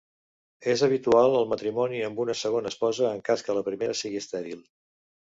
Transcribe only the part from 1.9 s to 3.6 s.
amb una segona esposa en cas que